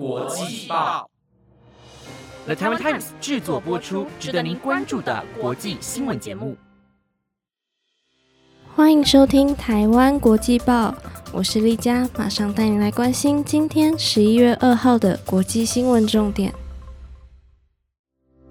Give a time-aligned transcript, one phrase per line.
[0.00, 1.10] 国际报
[2.46, 6.56] ，The Taiwan Times 制作播出，值得您关注的国际新闻节目。
[8.74, 10.88] 欢迎收听《台湾国际报》，
[11.34, 16.50] 我是丽佳，马上带你来关心今天十一月二号的国际新闻重点。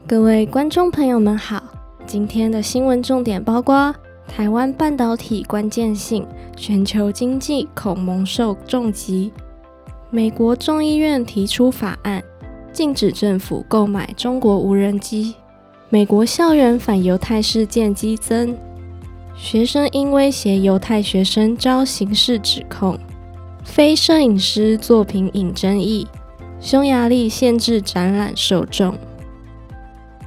[0.08, 1.64] 各位观众朋友们好，
[2.06, 3.96] 今天的新闻重点包括：
[4.28, 9.32] 台湾半导体关键性，全球经济恐蒙受重击；
[10.12, 12.24] 美国众议院提出法案，
[12.74, 15.36] 禁止政府购买中国无人机；
[15.90, 18.58] 美国校园反犹太事件激增。
[19.36, 22.98] 学生因威胁犹太学生遭刑事指控，
[23.64, 26.08] 非摄影师作品引争议，
[26.60, 28.98] 匈牙利限制展览受众，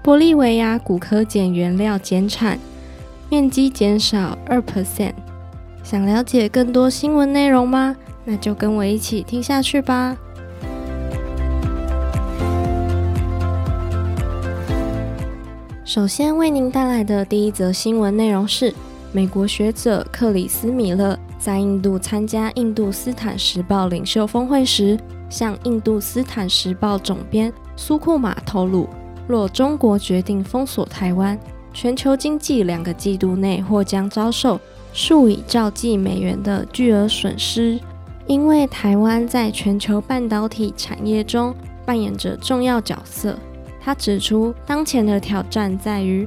[0.04, 2.56] 玻利维亚骨科碱原料减产，
[3.28, 5.14] 面积减少二 percent。
[5.82, 7.96] 想了解更多新闻内容吗？
[8.24, 10.16] 那就跟我一起听下去吧。
[15.84, 18.72] 首先为您带来的第一则新闻内容是。
[19.14, 28.88] 美国学者克里斯·米勒在印度参加印度斯坦时报领袖峰会时，向印度斯坦时报总编苏库马透露，
[29.28, 31.38] 若中国决定封锁台湾，
[31.74, 34.58] 全球经济两个季度内或将遭受
[34.94, 37.78] 数以兆计美元的巨额损失，
[38.32, 43.38] 因为台湾在全球半导体产业中扮演着重要角色。
[43.78, 46.26] 他指出，当前的挑战在于。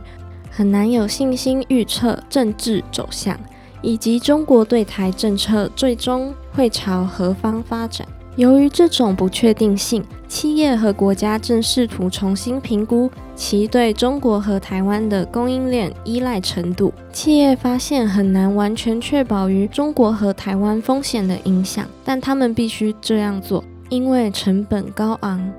[0.57, 3.37] 很难有信心预测政治走向，
[3.81, 8.07] 以及中国对台政策最终会朝何方发展。
[8.35, 16.93] 由于这种不确定性，企业和国家正试图重新评估其对中国和台湾的供应链依赖程度。
[17.13, 25.49] 企业发现很难完全确保于中国和台湾风险的影响，但他们必须这样做，因为成本高昂。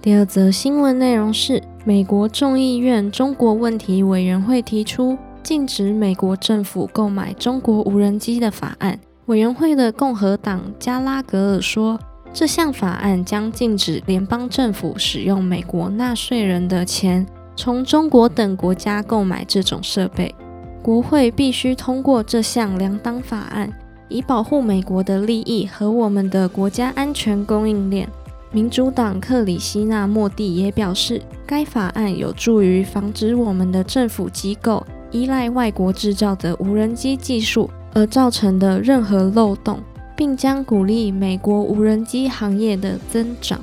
[0.00, 8.98] 第二则新闻内容是，美国众议院中国问题委员会提出禁止美国政府购买中国无人机的法案。
[9.26, 11.96] 委员会的共和党加拉格尔说，
[12.32, 17.24] 这项法案将禁止联邦政府使用美国纳税人的钱
[17.54, 20.34] 从中国等国家购买这种设备。
[20.82, 23.72] 国会必须通过这项两党法案，
[24.08, 28.08] 以保护美国的利益和我们的国家安全供应链。
[28.50, 34.84] 民主党克里希纳莫蒂也表示，该法案有助于防止我们的政府机构
[35.16, 39.80] 依赖外国制造的无人机技术而造成的任何漏洞，
[40.14, 43.58] 并将鼓励美国无人机行业的增长。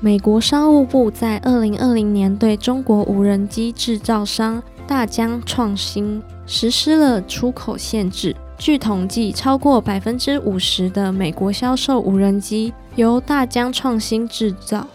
[0.00, 8.36] 美国商务部在2020年对中国无人机制造商大疆创新实施了出口限制。
[8.58, 14.86] 据统计，超过百分之五十的美国销售无人机由大疆创新制造，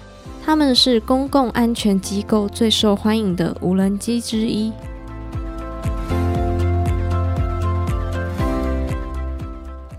[0.45, 4.71] 他们是公共安全机构最受欢迎的无人机之一。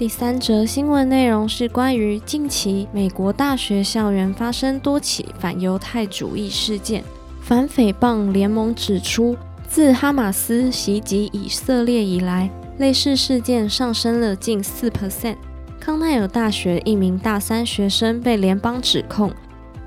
[0.04, 7.03] 第三则新闻内容是关于近期美国大学校园发生多起反犹太主义事件。
[7.41, 9.34] 反诽谤联盟指出，
[9.66, 15.37] 自哈马斯袭击以色列以来，类似事件上升了近四 percent。
[15.81, 19.32] 康奈尔大学一名大三学生被联邦指控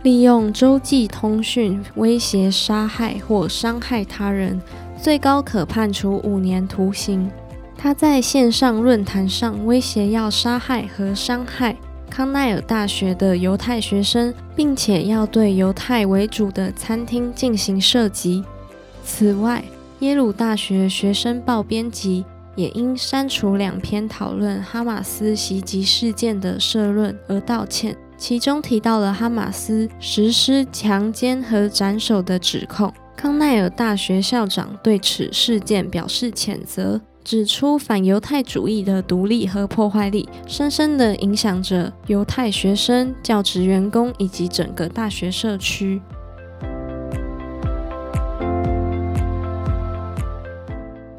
[0.01, 4.59] 利用洲际通讯威胁杀害或伤害他人，
[4.99, 7.29] 最高可判处五年徒刑。
[7.77, 11.77] 他在线上论坛上威胁要杀害和伤害
[12.09, 18.43] 康奈尔大学的犹太学生，并且要对犹太为主的餐厅进行射击。
[19.03, 19.63] 此外，
[19.99, 22.25] 耶鲁大学学生报编辑。
[22.55, 32.91] 也因删除两篇讨论哈马斯袭击事件的社论而道歉，其中提到了哈马斯实施强奸和斩首的指控。
[33.15, 46.01] 康奈尔大学校长对此事件表示谴责，指出反犹太主义的独立和破坏力深深地影响着犹太学生、教职员工以及整个大学社区。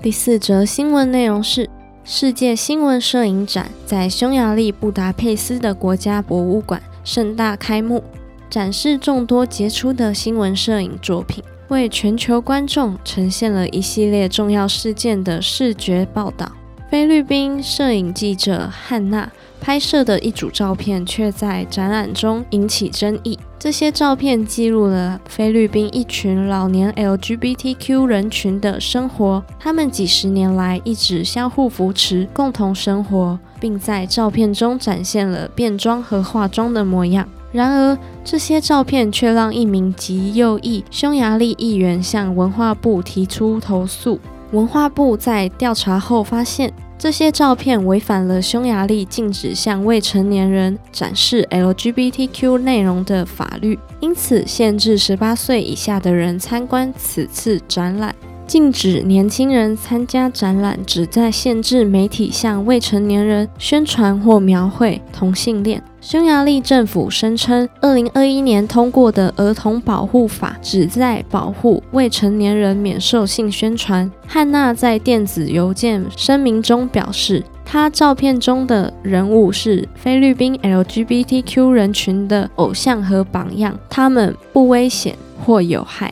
[0.01, 1.69] 第四则新闻内容是：
[2.05, 8.03] 世界新闻摄影展在匈牙利布达佩斯的国家博物馆盛大开幕，
[8.49, 16.51] 展示众多杰出的新闻摄影作品，为全球观众呈现了一系列重要事件的视觉报道。
[16.91, 19.31] 菲律宾摄影记者汉娜
[19.61, 23.39] 拍摄的一组照片，却在展览中引起争议。
[23.59, 37.29] 这些照片记录了菲律宾一群老年 LGBTQ 人群的生活，他们几十年来一直相互扶持，共同生活，并在照片中展现了变装和化妆的模样。
[37.53, 44.21] 然而，这些照片却让一名极右翼匈牙利议员向文化部提出投诉。
[44.53, 46.73] 文化部在调查后发现。
[47.01, 58.13] 这些照片违反了匈牙利禁止向未成年人展示 LGBTQ 内容的法律，因此限制十八岁以下的人参观此次展览，
[58.49, 65.83] 禁止年轻人参加展览，旨在限制媒体向未成年人宣传或描绘同性恋。
[66.01, 74.11] 匈牙利政府声称，二零二一年通过的儿童保护法旨在保护未成年人免受性宣传。
[74.27, 86.11] 汉娜在电子邮件声明中表示，她照片中的人物是菲律宾 LGBTQ 人群的偶像和榜样，他们不危险或有害。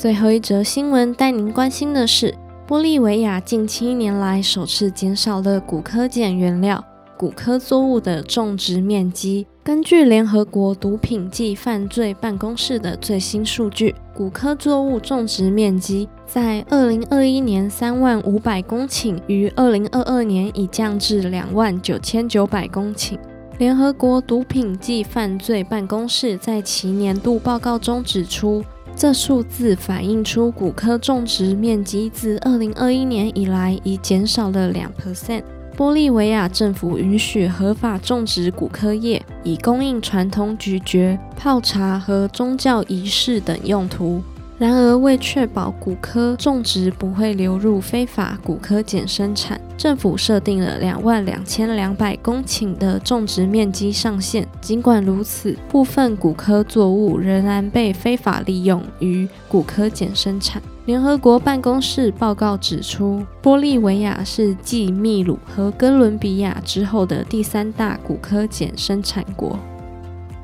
[0.00, 2.34] 最后一则新闻带您关心的是。
[2.66, 6.82] 玻利维亚近七年来首次减少了骨科碱原料
[7.18, 9.46] 骨科作物的种植面积。
[9.62, 23.18] 根据联合国毒品及犯罪办公室的最新数据，骨科作物种植面积在二零二一年三万五百公顷，于二零二二年已降至两万九千九百公顷。
[23.58, 28.64] 联合国毒品及犯罪办公室在其年度报告中指出。
[29.00, 35.42] 这数字反映出骨科种植面积自二零二一年以来已减少了两 percent。
[35.74, 44.22] 玻利维亚政府允许合法种植骨科叶，以供应传统咀嚼、泡茶和宗教仪式等用途。
[44.60, 54.46] 然而，为确保骨科种植不会流入非法骨科碱生产，政府设定了两万两千两百公顷的种植面积上限。
[54.60, 60.60] 尽管如此，部分骨科作物仍然被非法利用于骨科碱生产。
[60.84, 69.58] 联合国办公室报告指出，玻利维亚是继秘鲁和哥伦比亚之后的第三大骨科碱生产国。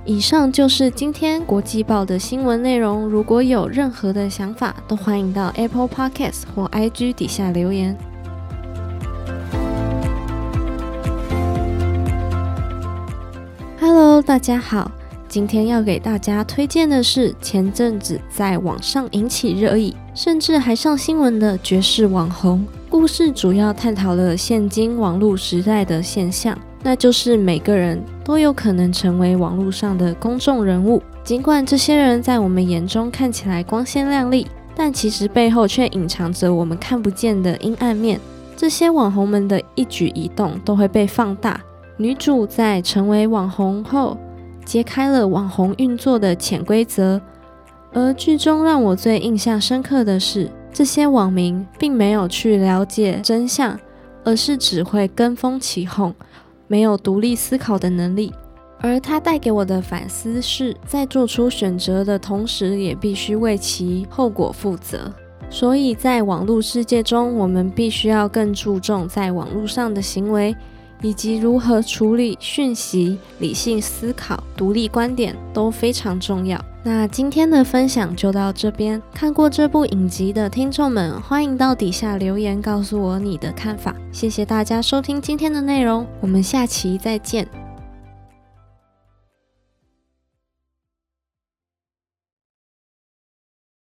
[0.09, 3.09] 以上就是今天国际报的新闻内容。
[3.09, 7.99] 如果有任何的想法，都欢迎到 Apple Podcast 或 IG 底下留言。
[13.81, 14.89] Hello，大家好，
[15.29, 22.65] 今天要给大家推荐的是前阵子在网上引起热议，甚至还上新闻的爵士网红。
[22.89, 26.57] 故事主要探讨了现今网络时代的现象。
[26.83, 38.21] 那就是每个人都有可能成为网络上的公众人物，尽管这些人在我们眼中看起来光鲜亮丽，但其实背后却隐藏着我们看不见的阴暗面。
[38.57, 41.61] 这些网红们的一举一动都会被放大。
[41.97, 44.17] 女主在成为网红后，
[44.65, 47.21] 揭开了网红运作的潜规则。
[47.93, 53.79] 而剧中让我最印象深刻的是，这些网民并没有去了解真相，
[54.25, 56.15] 而是只会跟风起哄。
[56.69, 58.33] 没有独立思考的能力，
[58.81, 65.13] 而它带给我的反思是，在做出选择的同时，也必须为其后果负责。
[65.49, 70.55] 所以在网络世界中，我们必须要更注重在网络上的行为。
[71.03, 76.63] 以及如何处理讯息、理性思考、独立观点都非常重要。
[76.83, 79.03] 那今天的分享就到这边。
[79.13, 83.95] 看过这部影集的听众们，欢迎到底下留言告诉我你的看法。
[84.13, 87.66] 谢谢大家收听今天的内容，我们下期再见。